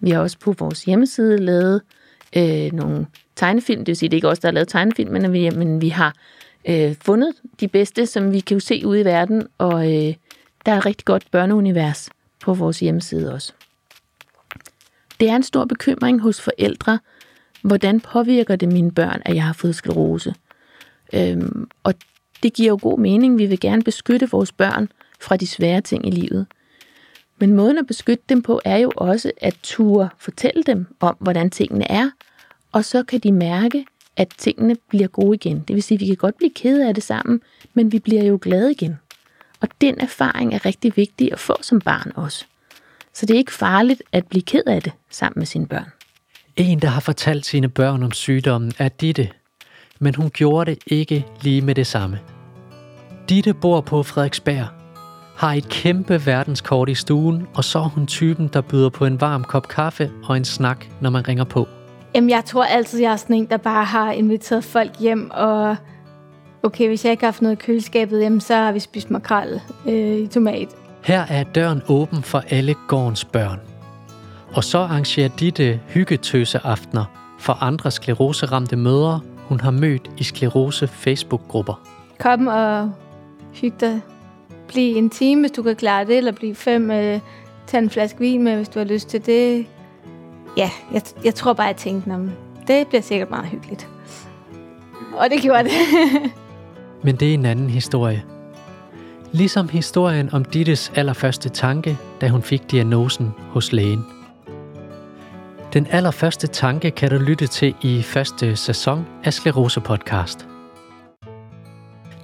[0.00, 1.82] Vi har også på vores hjemmeside lavet
[2.36, 5.32] øh, nogle tegnefilm, det vil sige, det er ikke os, der har lavet tegnefilm, men
[5.32, 6.14] vi, men vi har
[6.68, 10.14] øh, fundet de bedste, som vi kan jo se ude i verden, og øh,
[10.66, 13.52] der er et rigtig godt børneunivers på vores hjemmeside også.
[15.20, 16.98] Det er en stor bekymring hos forældre,
[17.62, 20.34] hvordan påvirker det mine børn, at jeg har fået sklerose.
[21.12, 21.94] Øhm, og
[22.42, 23.38] det giver jo god mening.
[23.38, 24.88] Vi vil gerne beskytte vores børn
[25.22, 26.46] fra de svære ting i livet.
[27.38, 31.50] Men måden at beskytte dem på er jo også at ture fortælle dem om, hvordan
[31.50, 32.10] tingene er,
[32.72, 33.84] og så kan de mærke,
[34.16, 35.64] at tingene bliver gode igen.
[35.68, 37.40] Det vil sige, at vi kan godt blive kede af det sammen,
[37.74, 38.98] men vi bliver jo glade igen.
[39.60, 42.44] Og den erfaring er rigtig vigtig at få som barn også.
[43.14, 45.92] Så det er ikke farligt at blive ked af det sammen med sine børn.
[46.56, 49.30] En, der har fortalt sine børn om sygdommen, er Ditte.
[49.98, 52.18] Men hun gjorde det ikke lige med det samme.
[53.28, 54.81] Ditte bor på Frederiksberg,
[55.42, 59.20] har et kæmpe verdenskort i stuen, og så er hun typen, der byder på en
[59.20, 61.68] varm kop kaffe og en snak, når man ringer på.
[62.14, 65.76] Jamen, jeg tror altid, jeg er sådan en, der bare har inviteret folk hjem, og
[66.62, 69.60] okay, hvis jeg ikke har haft noget i køleskabet hjem, så har vi spist makrel
[69.86, 70.68] øh, i tomat.
[71.04, 73.60] Her er døren åben for alle gårdens børn.
[74.54, 77.04] Og så arrangerer Ditte hyggetøse-aftener
[77.38, 81.80] for andre skleroseramte mødre, hun har mødt i sklerose Facebook-grupper.
[82.18, 82.92] Kom og
[83.52, 84.00] hygge dig
[84.72, 86.90] blive en time, hvis du kan klare det, eller blive fem.
[86.90, 87.20] Øh,
[87.66, 89.66] tage en flaske vin med, hvis du har lyst til det.
[90.56, 92.30] Ja, jeg, jeg tror bare, jeg tænkte, om
[92.66, 93.88] det bliver sikkert meget hyggeligt.
[95.16, 95.72] Og det gjorde det.
[97.04, 98.24] Men det er en anden historie.
[99.32, 104.04] Ligesom historien om Dittes allerførste tanke, da hun fik diagnosen hos lægen.
[105.72, 110.46] Den allerførste tanke kan du lytte til i første sæson af Sklerose Podcast.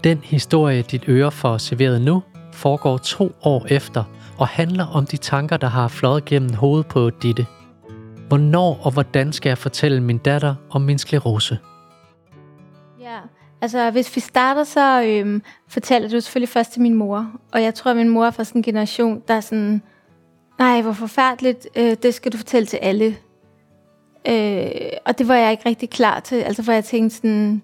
[0.05, 2.23] Den historie, dit øre får serveret nu,
[2.59, 4.05] foregår to år efter
[4.39, 7.47] og handler om de tanker, der har fløjet gennem hovedet på Ditte.
[8.29, 11.59] Hvornår og hvordan skal jeg fortælle min datter om min sklerose?
[13.01, 13.19] Ja,
[13.61, 17.31] altså hvis vi starter, så øhm, fortæller du selvfølgelig først til min mor.
[17.53, 19.83] Og jeg tror, at min mor er fra sådan en generation, der er sådan
[20.59, 23.17] nej, hvor forfærdeligt, øh, det skal du fortælle til alle.
[24.29, 24.71] Øh,
[25.05, 26.37] og det var jeg ikke rigtig klar til.
[26.37, 27.63] Altså, for jeg tænkte sådan,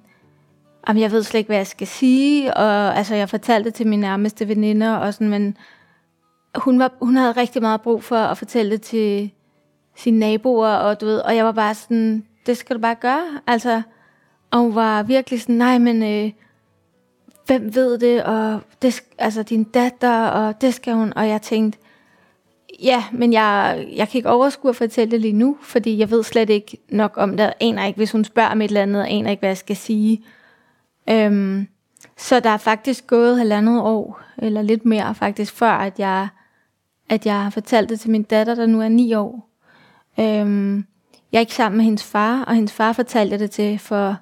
[0.89, 2.55] jamen, jeg ved slet ikke, hvad jeg skal sige.
[2.57, 5.57] Og altså, jeg fortalte det til mine nærmeste veninder, og sådan, men
[6.55, 9.31] hun, var, hun havde rigtig meget brug for at fortælle det til
[9.97, 13.41] sine naboer, og du ved, og jeg var bare sådan, det skal du bare gøre.
[13.47, 13.83] Altså,
[14.51, 16.33] og hun var virkelig sådan, nej, men øh,
[17.47, 21.79] hvem ved det, og det, altså din datter, og det skal hun, og jeg tænkte,
[22.83, 26.23] ja, men jeg, jeg kan ikke overskue at fortælle det lige nu, fordi jeg ved
[26.23, 29.31] slet ikke nok om det, aner ikke, hvis hun spørger om et eller andet, aner
[29.31, 30.25] ikke, hvad jeg skal sige.
[31.11, 31.69] Øhm,
[32.17, 36.29] så der er faktisk gået halvandet år, eller lidt mere faktisk, før at jeg,
[37.09, 39.49] at jeg har fortalt det til min datter, der nu er ni år.
[40.21, 40.77] Øhm,
[41.33, 44.17] jeg er ikke sammen med hendes far, og hendes far fortalte det til for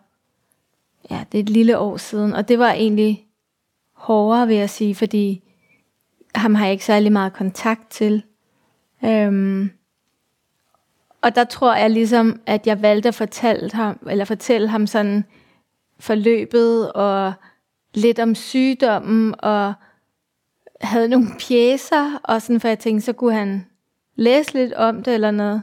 [1.11, 3.27] ja, det er et lille år siden, og det var egentlig
[3.93, 5.43] hårdere, vil jeg sige, fordi
[6.35, 8.23] ham har jeg ikke særlig meget kontakt til.
[9.05, 9.71] Øhm,
[11.23, 15.25] og der tror jeg ligesom, at jeg valgte at fortælle ham, eller fortælle ham sådan
[16.03, 17.33] forløbet, og
[17.95, 19.75] lidt om sygdommen, og
[20.81, 23.67] havde nogle pjæser, og sådan, for jeg tænkte, så kunne han
[24.15, 25.63] læse lidt om det eller noget.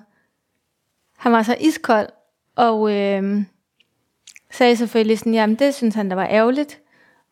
[1.18, 2.10] Han var så iskold,
[2.56, 3.44] og øh,
[4.52, 6.82] sagde selvfølgelig sådan, jamen det synes han, der var ærgerligt,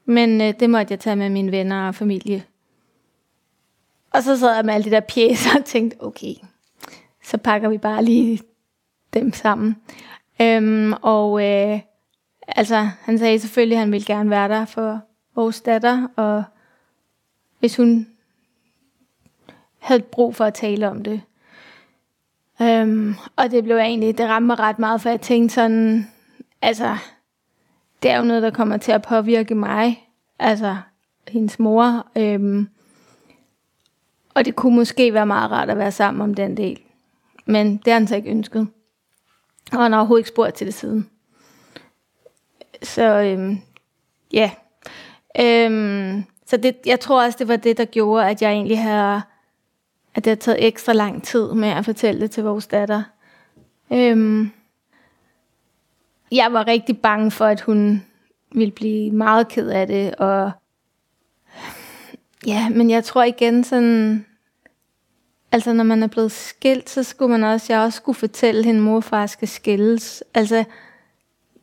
[0.06, 2.44] men øh, det måtte jeg tage med mine venner og familie.
[4.14, 6.34] Og så sad jeg med alle de der pjæser og tænkte, okay,
[7.24, 8.42] så pakker vi bare lige
[9.14, 9.76] dem sammen.
[10.42, 11.80] Øhm, og øh,
[12.48, 15.02] altså, han sagde selvfølgelig, at han ville gerne være der for
[15.36, 16.44] vores datter, og
[17.60, 18.08] hvis hun
[19.80, 21.22] havde brug for at tale om det.
[22.62, 26.08] Øhm, og det blev egentlig, det ramte mig ret meget, for jeg tænkte sådan,
[26.62, 26.98] altså,
[28.04, 30.78] det er jo noget, der kommer til at påvirke mig, altså
[31.28, 32.08] hendes mor.
[32.16, 32.70] Øhm,
[34.34, 36.80] og det kunne måske være meget rart at være sammen om den del.
[37.46, 38.68] Men det har han så ikke ønsket.
[39.72, 41.10] Og han har overhovedet ikke spurgt til det siden.
[42.84, 43.58] Så øhm,
[44.34, 44.52] ja.
[45.40, 49.22] Øhm, så det, jeg tror også, det var det, der gjorde, at jeg egentlig havde,
[50.16, 53.04] at det har taget ekstra lang tid med at fortælle det til vores datter.
[53.94, 54.52] Øhm,
[56.32, 58.06] jeg var rigtig bange for, at hun
[58.52, 60.52] ville blive meget ked af det, og
[62.48, 64.26] ja, men jeg tror igen sådan,
[65.52, 68.82] altså når man er blevet skilt, så skulle man også, jeg også skulle fortælle hende,
[68.82, 70.24] mor og far skal skilles.
[70.34, 70.64] Altså,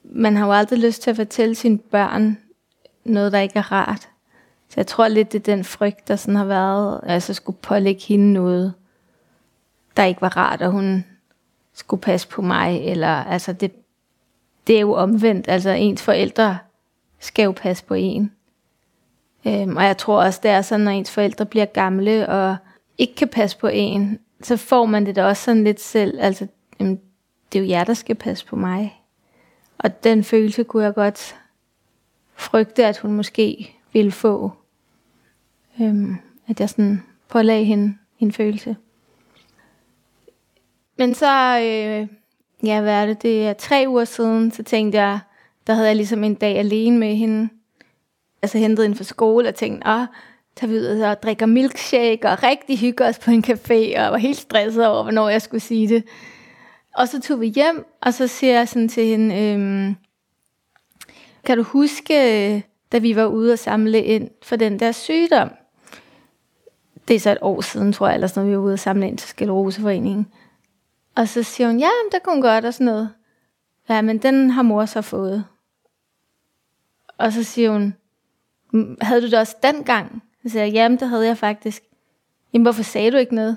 [0.04, 2.38] man har jo aldrig lyst til at fortælle sine børn
[3.04, 4.08] noget, der ikke er rart.
[4.68, 8.02] Så jeg tror lidt, det er den frygt, der sådan har været, altså skulle pålægge
[8.02, 8.74] hende noget,
[9.96, 11.04] der ikke var rart, og hun
[11.72, 13.72] skulle passe på mig, eller altså det,
[14.66, 15.48] det er jo omvendt.
[15.48, 16.58] Altså ens forældre
[17.18, 18.32] skal jo passe på en.
[19.46, 22.56] Øhm, og jeg tror også, det er sådan, når ens forældre bliver gamle og
[22.98, 26.18] ikke kan passe på en, så får man det da også sådan lidt selv.
[26.20, 26.46] Altså,
[26.80, 27.00] jamen,
[27.52, 29.03] det er jo jer, der skal passe på mig.
[29.78, 31.36] Og den følelse kunne jeg godt
[32.34, 34.52] frygte, at hun måske ville få.
[35.80, 36.16] Øhm,
[36.48, 38.76] at jeg sådan pålagde hende en følelse.
[40.98, 42.08] Men så øh,
[42.66, 45.18] ja, hvad er det, det er tre uger siden, så tænkte jeg,
[45.66, 47.48] der havde jeg ligesom en dag alene med hende,
[48.42, 50.06] altså hentet hende fra skole, og tænkte, ah,
[50.56, 54.16] tager vi ud og drikker milkshake, og rigtig hygger os på en café, og var
[54.16, 56.04] helt stresset over, hvornår jeg skulle sige det.
[56.94, 59.96] Og så tog vi hjem, og så siger jeg sådan til hende, øhm,
[61.44, 62.14] kan du huske,
[62.92, 65.50] da vi var ude og samle ind for den der sygdom?
[67.08, 68.78] Det er så et år siden, tror jeg, eller sådan noget, vi var ude og
[68.78, 70.26] samle ind til Skeleroseforeningen.
[71.14, 73.10] Og så siger hun, ja, det kunne hun godt, og sådan noget.
[73.88, 75.44] Ja, men den har mor så fået.
[77.18, 77.94] Og så siger hun,
[79.00, 80.22] havde du det også dengang?
[80.42, 81.82] Så siger jeg, jamen det havde jeg faktisk.
[82.52, 83.56] Jamen hvorfor sagde du ikke noget?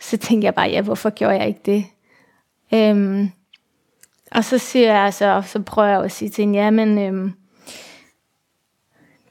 [0.00, 1.84] Så tænkte jeg bare, ja, hvorfor gjorde jeg ikke det?
[2.74, 3.30] Øhm,
[4.30, 7.32] og så siger jeg så, så prøver jeg at sige til hende, jamen, øhm,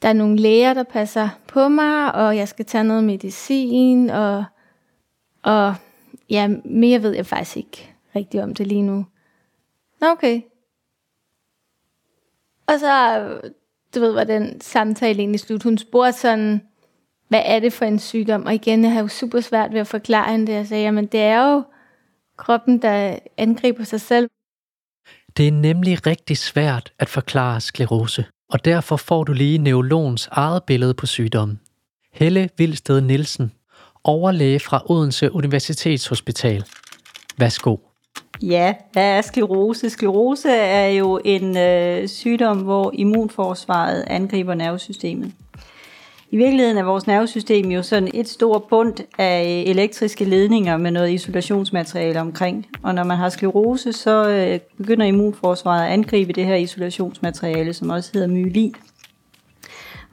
[0.01, 4.43] der er nogle læger, der passer på mig, og jeg skal tage noget medicin, og,
[5.43, 5.75] og
[6.29, 9.05] ja, mere ved jeg faktisk ikke rigtig om det lige nu.
[10.01, 10.41] Nå, okay.
[12.67, 13.23] Og så,
[13.95, 15.63] du ved, var den samtale egentlig slut.
[15.63, 16.61] Hun spurgte sådan,
[17.27, 18.45] hvad er det for en sygdom?
[18.45, 20.53] Og igen, jeg har jo super svært ved at forklare hende det.
[20.53, 21.63] Jeg sagde, jamen det er jo
[22.37, 24.29] kroppen, der angriber sig selv.
[25.37, 30.63] Det er nemlig rigtig svært at forklare sklerose, og derfor får du lige neurologens eget
[30.63, 31.59] billede på sygdommen.
[32.13, 33.51] Helle Vilsted Nielsen
[34.03, 36.63] overlæge fra Odense Universitetshospital.
[37.37, 37.77] Værsgo.
[38.41, 39.89] Ja, hvad er sklerose?
[39.89, 45.31] Sklerose er jo en øh, sygdom, hvor immunforsvaret angriber nervesystemet.
[46.35, 50.91] I virkeligheden er vores nervesystem jo sådan et stort bundt af øh, elektriske ledninger med
[50.91, 52.67] noget isolationsmateriale omkring.
[52.83, 57.89] Og når man har sklerose, så øh, begynder immunforsvaret at angribe det her isolationsmateriale, som
[57.89, 58.75] også hedder myelin.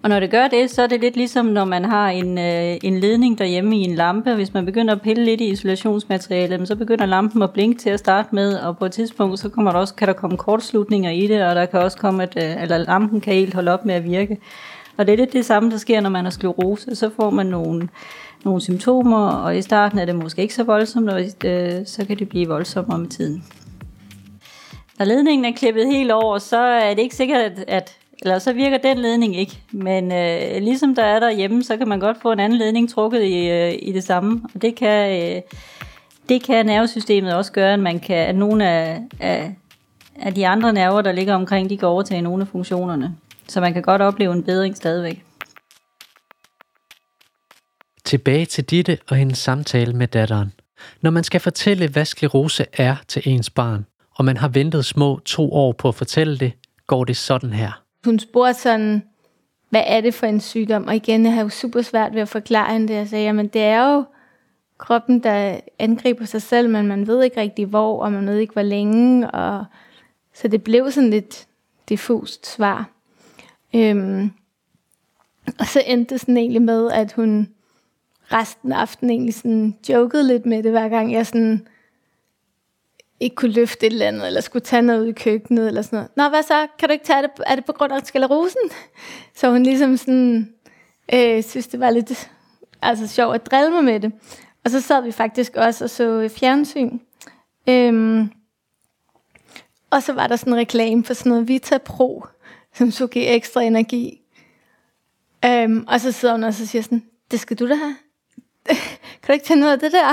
[0.02, 2.76] Og når det gør det, så er det lidt ligesom, når man har en, øh,
[2.82, 4.34] en ledning derhjemme i en lampe.
[4.34, 7.98] Hvis man begynder at pille lidt i isolationsmaterialet, så begynder lampen at blinke til at
[7.98, 11.26] starte med, og på et tidspunkt, så kommer der også, kan der komme kortslutninger i
[11.26, 13.94] det, og der kan også komme, at øh, eller lampen kan helt holde op med
[13.94, 14.38] at virke.
[14.96, 16.94] Og det er lidt det samme, der sker, når man har sklerose.
[16.94, 17.88] Så får man nogle,
[18.44, 22.18] nogle symptomer, og i starten er det måske ikke så voldsomt, og øh, så kan
[22.18, 23.44] det blive voldsommere med tiden.
[24.98, 28.52] Når ledningen er klippet helt over, så er det ikke sikkert, at, at eller så
[28.52, 29.58] virker den ledning ikke.
[29.70, 33.22] Men øh, ligesom der er derhjemme, så kan man godt få en anden ledning trukket
[33.22, 34.40] i, øh, i det samme.
[34.54, 35.42] Og det kan, øh,
[36.28, 39.54] det kan nervesystemet også gøre, at, man kan, at nogle af, af,
[40.20, 43.16] af de andre nerver, der ligger omkring, de kan overtage nogle af funktionerne.
[43.48, 45.24] Så man kan godt opleve en bedring stadigvæk.
[48.04, 50.52] Tilbage til Ditte og hendes samtale med datteren.
[51.00, 55.18] Når man skal fortælle, hvad sklerose er til ens barn, og man har ventet små
[55.24, 56.52] to år på at fortælle det,
[56.86, 57.82] går det sådan her.
[58.04, 59.02] Hun spurgte sådan,
[59.70, 60.86] hvad er det for en sygdom?
[60.86, 62.94] Og igen, jeg har jo super svært ved at forklare hende det.
[62.94, 64.04] Jeg sagde, jamen det er jo
[64.78, 68.52] kroppen, der angriber sig selv, men man ved ikke rigtig hvor, og man ved ikke
[68.52, 69.30] hvor længe.
[69.30, 69.64] Og
[70.34, 71.46] så det blev sådan lidt
[71.88, 72.91] diffust svar.
[73.74, 74.30] Øhm,
[75.58, 77.48] og så endte det sådan egentlig med, at hun
[78.32, 81.66] resten af aftenen egentlig sådan jokede lidt med det, hver gang jeg sådan
[83.20, 85.96] ikke kunne løfte et eller andet, eller skulle tage noget ud i køkkenet, eller sådan
[85.96, 86.10] noget.
[86.16, 86.66] Nå, hvad så?
[86.78, 87.30] Kan du ikke tage det?
[87.46, 88.70] Er det på grund af skalerosen?
[89.38, 90.54] Så hun ligesom sådan,
[91.14, 92.30] øh, synes, det var lidt
[92.82, 94.12] altså, sjovt at drille mig med det.
[94.64, 96.98] Og så sad vi faktisk også og så fjernsyn.
[97.68, 98.30] Øhm,
[99.90, 102.26] og så var der sådan en reklame for sådan noget Vita Pro,
[102.74, 104.20] som så give ekstra energi.
[105.44, 107.96] Øhm, og så sidder hun og så siger sådan, det skal du da have.
[109.22, 110.08] kan du ikke tage noget af det der?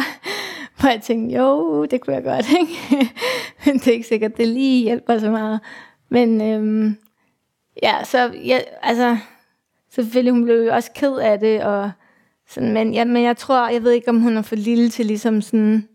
[0.83, 3.13] Og jeg tænkte, jo, det kunne jeg godt, ikke?
[3.65, 5.59] Men det er ikke sikkert, det lige hjælper så meget.
[6.09, 6.97] Men øhm,
[7.83, 9.17] ja, så ja, altså,
[9.89, 11.91] selvfølgelig hun blev jo også ked af det, og
[12.47, 15.05] sådan, men, ja, men jeg tror, jeg ved ikke, om hun er for lille til
[15.05, 15.87] ligesom sådan,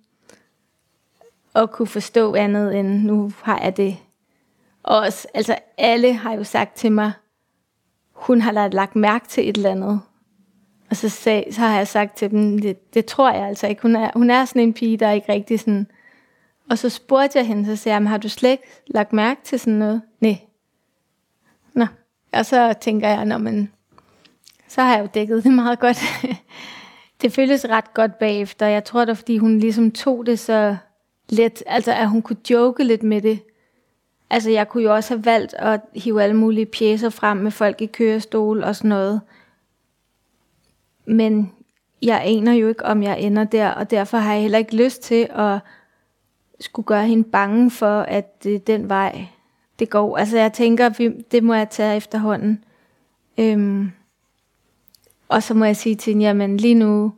[1.55, 3.97] at kunne forstå andet end, nu har jeg det.
[4.85, 7.13] Og også, altså alle har jo sagt til mig,
[8.13, 10.01] hun har lagt mærke til et eller andet.
[10.91, 13.83] Og så, sag, så har jeg sagt til dem, det, det tror jeg altså ikke.
[13.83, 15.87] Hun er, hun er sådan en pige, der er ikke rigtig sådan...
[16.71, 19.61] Og så spurgte jeg hende, så sagde jeg, har du slet ikke lagt mærke til
[19.61, 20.03] sådan noget?
[20.21, 20.39] Nej.
[21.75, 21.87] Nå.
[22.33, 23.73] Og så tænker jeg, når man,
[24.69, 25.99] så har jeg jo dækket det meget godt.
[27.23, 28.67] det føles ret godt bagefter.
[28.67, 30.77] Jeg tror det fordi hun ligesom tog det så
[31.29, 31.63] let.
[31.67, 33.43] Altså, at hun kunne joke lidt med det.
[34.31, 37.81] Altså, jeg kunne jo også have valgt at hive alle mulige pjæser frem med folk
[37.81, 39.21] i kørestol og sådan noget.
[41.07, 41.53] Men
[42.03, 45.03] jeg aner jo ikke, om jeg ender der, og derfor har jeg heller ikke lyst
[45.03, 45.59] til at
[46.61, 49.27] skulle gøre hende bange for, at det er den vej,
[49.79, 50.17] det går.
[50.17, 52.65] Altså jeg tænker, det må jeg tage efterhånden.
[53.39, 53.93] Øhm,
[55.29, 57.15] og så må jeg sige til hende, jamen lige nu,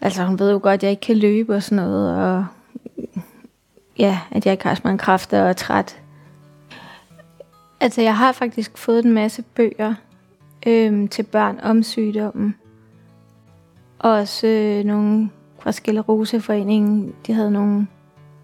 [0.00, 2.46] altså hun ved jo godt, at jeg ikke kan løbe og sådan noget, og
[3.98, 6.00] ja, at jeg ikke har så mange kræfter og er træt.
[7.80, 9.94] Altså jeg har faktisk fået en masse bøger,
[10.66, 12.54] øhm, til børn om sygdommen.
[13.98, 17.86] Og også øh, nogle fra Skelleroseforeningen, de havde nogle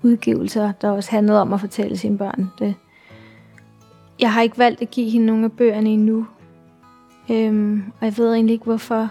[0.03, 2.75] udgivelser, der også handlede om at fortælle sine børn det.
[4.21, 6.27] Jeg har ikke valgt at give hende nogle af bøgerne endnu.
[7.31, 9.11] Øhm, og jeg ved egentlig ikke hvorfor.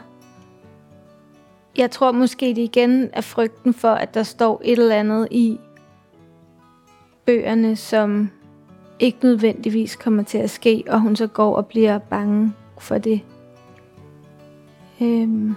[1.78, 5.60] Jeg tror måske det igen er frygten for, at der står et eller andet i
[7.26, 8.30] bøgerne, som
[9.00, 13.22] ikke nødvendigvis kommer til at ske, og hun så går og bliver bange for det.
[15.02, 15.56] Øhm.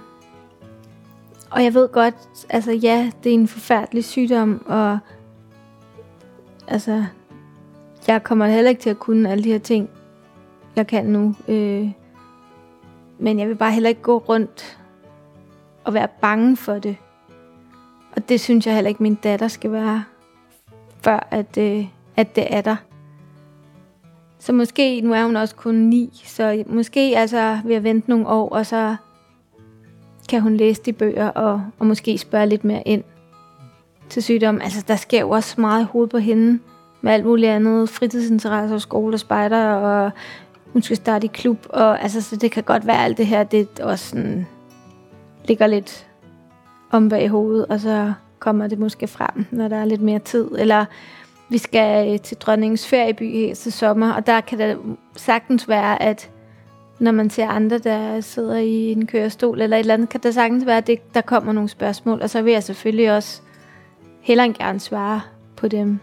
[1.50, 4.98] Og jeg ved godt, altså ja, det er en forfærdelig sygdom, og
[6.68, 7.04] altså,
[8.06, 9.90] jeg kommer heller ikke til at kunne alle de her ting,
[10.76, 11.34] jeg kan nu.
[11.48, 11.90] Øh.
[13.18, 14.78] Men jeg vil bare heller ikke gå rundt
[15.84, 16.96] og være bange for det.
[18.16, 20.04] Og det synes jeg heller ikke, min datter skal være,
[21.06, 21.84] før at, øh,
[22.16, 22.76] at det er der.
[24.38, 28.28] Så måske, nu er hun også kun ni, så måske altså ved at vente nogle
[28.28, 28.96] år, og så
[30.28, 33.04] kan hun læse de bøger, og, og måske spørge lidt mere ind
[34.08, 34.62] til sygdommen.
[34.62, 36.58] Altså, der sker jo også meget i hovedet på hende,
[37.00, 40.10] med alt muligt andet, fritidsinteresser, skole og spejder, og
[40.72, 43.44] hun skal starte i klub, og altså, så det kan godt være alt det her,
[43.44, 44.46] det også sådan,
[45.44, 46.06] ligger lidt
[46.90, 48.12] om bag hovedet, og så
[48.46, 50.84] kommer det måske frem, når der er lidt mere tid, eller
[51.48, 54.78] vi skal øh, til dronningens ferieby her til sommer, og der kan det
[55.16, 56.30] sagtens være, at
[56.98, 60.34] når man ser andre, der sidder i en kørestol eller et eller andet, kan det
[60.34, 63.40] sagtens være, at det, der kommer nogle spørgsmål, og så vil jeg selvfølgelig også
[64.20, 65.20] hellere gerne svare
[65.56, 65.98] på dem.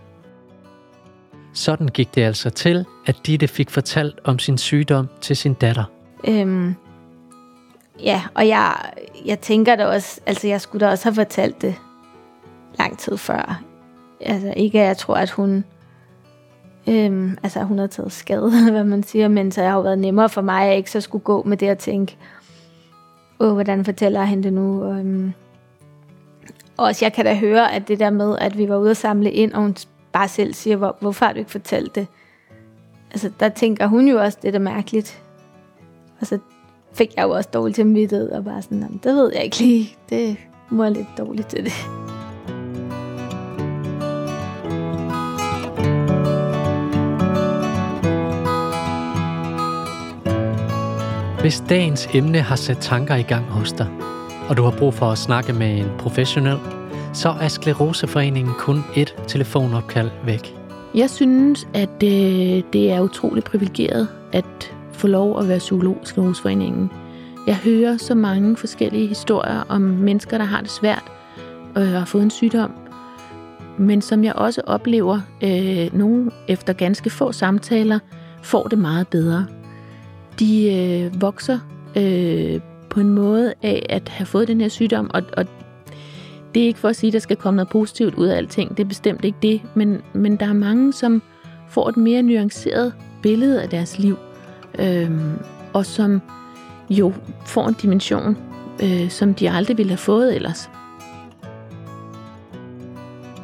[1.54, 5.84] Sådan gik det altså til, at Ditte fik fortalt om sin sygdom til sin datter.
[6.28, 6.76] Øhm,
[8.00, 8.76] ja, og jeg,
[9.26, 11.76] jeg tænker da også, altså jeg skulle da også have fortalt det
[12.80, 13.64] lang tid før.
[14.20, 15.64] Altså ikke at jeg tror, at hun,
[16.88, 20.30] øhm, altså hun har taget skade, hvad man siger, men så har jo været nemmere
[20.30, 22.18] for mig, at jeg ikke så skulle gå med det at tænke,
[23.40, 24.84] åh, hvordan fortæller jeg hende det nu?
[24.84, 25.34] Og, øhm,
[26.78, 29.32] også jeg kan da høre, at det der med, at vi var ude at samle
[29.32, 29.76] ind, og hun
[30.12, 32.08] bare selv siger, Hvor, hvorfor har du ikke fortalt det?
[33.12, 35.24] Altså, der tænker hun jo også, det er mærkeligt.
[36.22, 36.40] Og så
[36.94, 39.98] fik jeg jo også dårligt til midtet, og bare sådan, det ved jeg ikke lige.
[40.10, 40.38] Det
[40.70, 42.03] må jeg lidt dårligt til det.
[51.44, 53.88] Hvis dagens emne har sat tanker i gang hos dig,
[54.50, 56.58] og du har brug for at snakke med en professionel,
[57.14, 60.56] så er Skleroseforeningen kun et telefonopkald væk.
[60.96, 66.06] Jeg synes, at øh, det er utroligt privilegeret at få lov at være psykolog i
[66.06, 66.92] Skleroseforeningen.
[67.48, 71.12] Jeg hører så mange forskellige historier om mennesker, der har det svært
[71.76, 72.72] og har fået en sygdom,
[73.78, 78.00] men som jeg også oplever, øh, nogen efter ganske få samtaler
[78.44, 79.46] får det meget bedre.
[80.40, 81.60] De øh, vokser
[81.96, 85.46] øh, på en måde af at have fået den her sygdom, og, og
[86.56, 88.70] det er ikke for at sige, at der skal komme noget positivt ud af alting.
[88.70, 89.62] Det er bestemt ikke det.
[89.76, 91.22] Men, men der er mange, som
[91.70, 94.18] får et mere nuanceret billede af deres liv.
[94.80, 95.12] øh,
[95.74, 96.22] og som
[96.90, 97.14] jo
[97.46, 98.38] får en dimension,
[98.84, 100.70] øh, som de aldrig ville have fået ellers.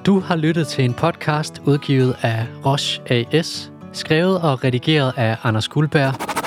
[0.06, 5.68] Du har lyttet til en podcast udgivet af Roche AS, skrevet og redigeret af Anders
[5.68, 6.39] Guldberg,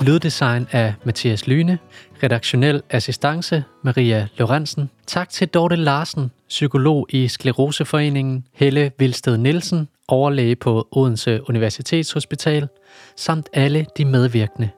[0.00, 1.78] lyddesign af Mathias Lyne,
[2.22, 4.90] redaktionel assistance Maria Lorentzen.
[5.06, 12.68] Tak til Dorte Larsen, psykolog i Skleroseforeningen, Helle Vilsted Nielsen, overlæge på Odense Universitetshospital,
[13.16, 14.70] samt alle de medvirkende.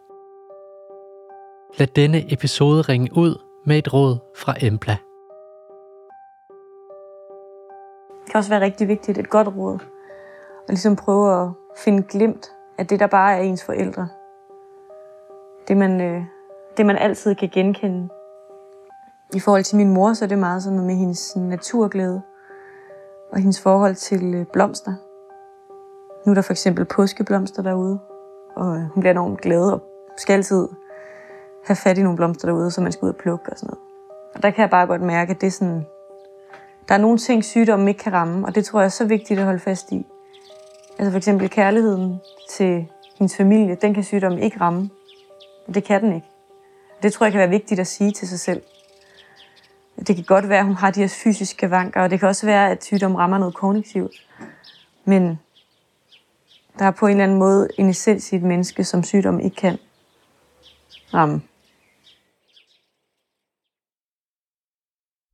[1.79, 4.97] Lad denne episode ringe ud med et råd fra Empla.
[8.25, 9.79] Det kan også være rigtig vigtigt, et godt råd.
[10.69, 11.49] Og ligesom prøve at
[11.85, 12.47] finde glimt
[12.79, 14.09] af det, der bare er ens forældre.
[15.69, 16.23] Det man, øh,
[16.77, 18.09] det, man altid kan genkende.
[19.35, 22.23] I forhold til min mor, så er det meget sådan noget med hendes naturglæde
[23.33, 24.95] og hendes forhold til øh, blomster.
[26.27, 27.99] Nu er der for eksempel påskeblomster derude,
[28.57, 29.83] og øh, hun bliver enormt glad og
[30.17, 30.69] skal altid
[31.65, 33.81] have fat i nogle blomster derude, så man skal ud og plukke og sådan noget.
[34.35, 35.87] Og der kan jeg bare godt mærke, at det er sådan,
[36.89, 39.41] der er nogle ting, sygdommen ikke kan ramme, og det tror jeg er så vigtigt
[39.41, 40.07] at holde fast i.
[40.99, 42.87] Altså for eksempel kærligheden til
[43.19, 44.91] hendes familie, den kan sygdommen ikke ramme.
[45.67, 46.27] Og det kan den ikke.
[47.03, 48.63] Det tror jeg kan være vigtigt at sige til sig selv.
[50.07, 52.47] Det kan godt være, at hun har de her fysiske vanker, og det kan også
[52.47, 54.27] være, at sygdommen rammer noget kognitivt.
[55.05, 55.41] Men
[56.79, 59.57] der er på en eller anden måde en essens i et menneske, som sygdommen ikke
[59.57, 59.79] kan
[61.15, 61.43] ramme.